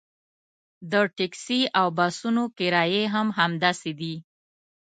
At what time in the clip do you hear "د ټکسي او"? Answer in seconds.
0.91-1.87